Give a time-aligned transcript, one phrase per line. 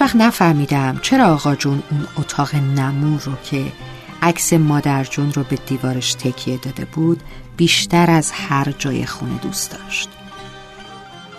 [0.00, 3.72] وقت نفهمیدم چرا آقا جون اون اتاق نمور رو که
[4.22, 7.22] عکس مادر جون رو به دیوارش تکیه داده بود
[7.56, 10.08] بیشتر از هر جای خونه دوست داشت.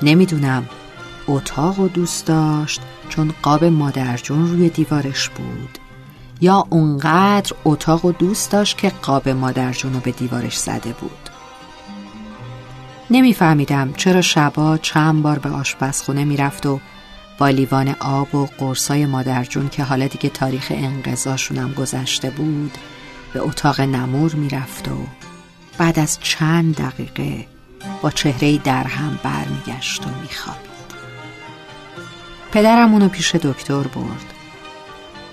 [0.01, 0.69] نمی‌دونم
[1.27, 5.77] اتاق و دوست داشت چون قاب مادر جون روی دیوارش بود
[6.41, 11.29] یا اونقدر اتاق و دوست داشت که قاب مادر جون رو به دیوارش زده بود.
[13.09, 16.79] نمیفهمیدم چرا شبا چند بار به آشپزخونه می‌رفت و
[17.39, 22.77] با لیوان آب و قرصای مادرجون که حالا دیگه تاریخ انقضاشونم گذشته بود
[23.33, 24.97] به اتاق نمور می‌رفت و
[25.77, 27.47] بعد از چند دقیقه
[28.01, 30.69] با چهره در هم برمیگشت و میخوابید.
[32.51, 34.33] پدرم اونو پیش دکتر برد.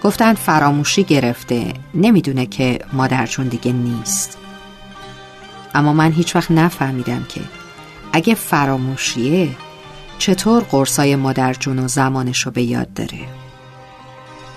[0.03, 4.39] گفتند فراموشی گرفته نمی‌دونه که مادرجون دیگه نیست.
[5.75, 7.41] اما من هیچ وقت نفهمیدم که
[8.13, 9.49] اگه فراموشیه
[10.19, 13.29] چطور قرصای مادر جون و زمانش رو به یاد داره؟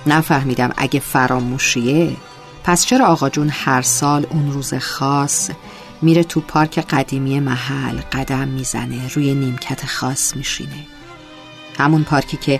[0.07, 2.15] نفهمیدم اگه فراموشیه
[2.63, 5.49] پس چرا آقا جون هر سال اون روز خاص
[6.01, 10.85] میره تو پارک قدیمی محل قدم می‌زنه روی نیمکت خاص میشینه؟
[11.79, 12.59] همون پارکی که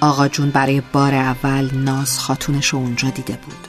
[0.00, 3.68] آقا جون برای بار اول ناز خاتونش رو اونجا دیده بود.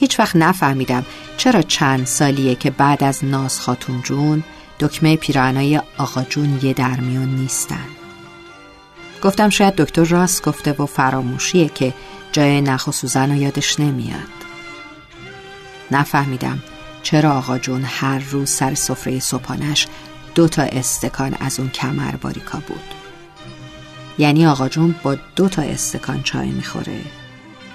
[0.00, 4.44] هیچ وقت نفهمیدم چرا چند سالیه که بعد از ناز خاتون جون
[4.80, 7.86] دکمه پیرانای آقا جون یه درمیون نیستن.
[9.22, 11.94] گفتم شاید دکتر راست گفته و فراموشیه که
[12.32, 14.20] جای نخ و سوزن و یادش نمیاد.
[15.90, 16.62] نفهمیدم
[17.02, 19.86] چرا آقا جون هر روز سر سفره صبحانش
[20.34, 22.94] دو تا استکان از اون کمر باریکا بود.
[24.18, 27.00] یعنی آقا جون با دو تا استکان چای می‌خوره.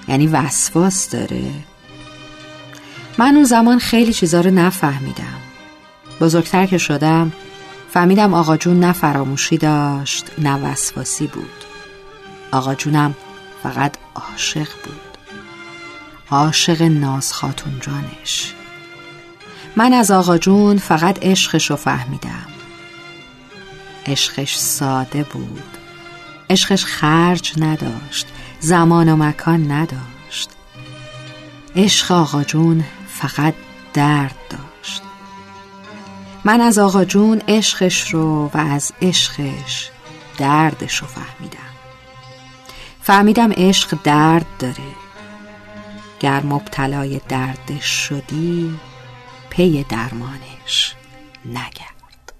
[0.08, 1.50] یعنی وسواس داره.
[3.18, 5.45] من اون زمان خیلی چیزا رو نفهمیدم.
[6.20, 7.32] بزرگتر که شدم
[7.90, 11.64] فهمیدم آقا جون نه فراموشی داشت نه وسواسی بود.
[12.52, 13.14] آقا جونم
[13.62, 15.18] فقط عاشق بود.
[16.30, 18.52] عاشق ناز خاتون جانش
[19.76, 22.46] من از آقا جون فقط عشقش رو فهمیدم.
[24.06, 25.76] عشقش ساده بود.
[26.50, 28.26] عشقش خرج نداشت
[28.60, 30.50] زمان و مکان نداشت.
[31.76, 33.54] عشق آقا جون فقط
[33.94, 34.65] درد داشت.
[36.46, 39.90] من از آقا جون عشقش رو و از عشقش
[40.38, 41.58] دردش رو فهمیدم.
[43.00, 44.74] فهمیدم عشق درد داره.
[46.20, 48.78] گر مبتلای دردش شدی
[49.50, 50.94] پی درمانش
[51.44, 52.32] نگرد.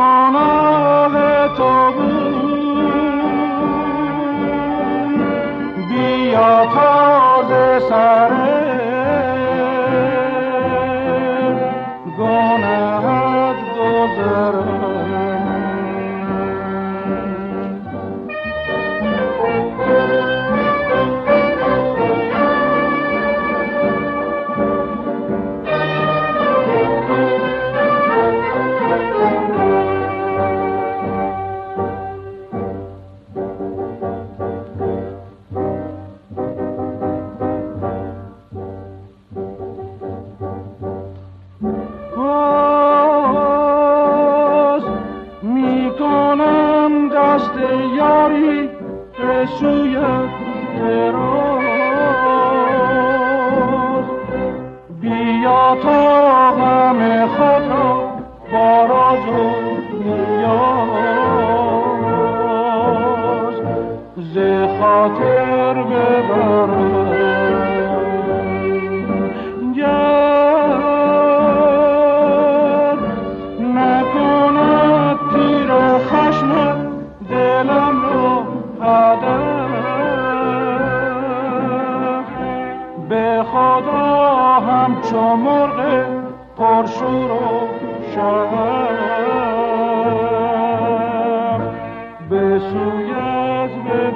[0.00, 1.60] ضلالة
[5.88, 8.09] بیا تازه سر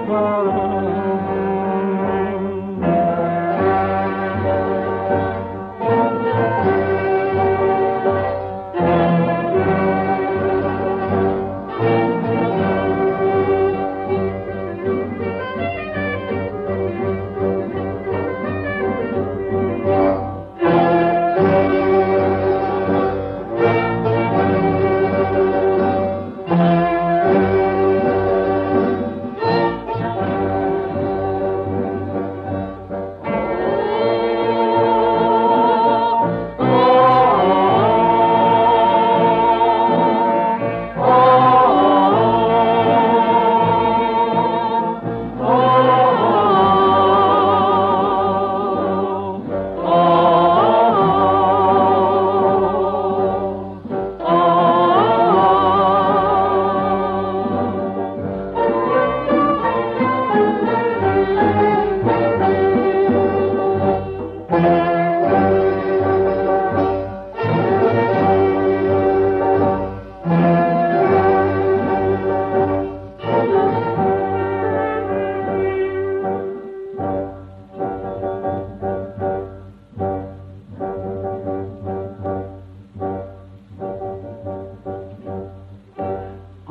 [0.06, 0.93] far.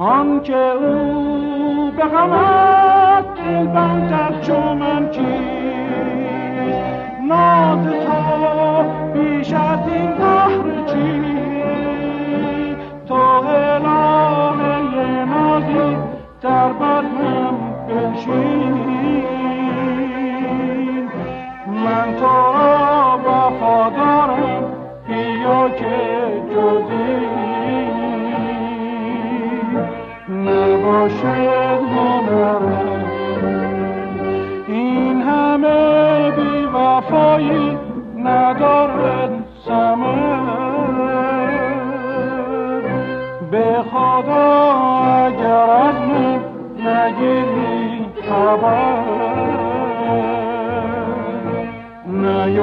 [0.04, 6.44] آنکه او به غمت دل بندد من کیست؟
[7.28, 8.63] ناز تو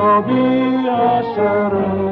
[0.00, 2.09] will be a shadow.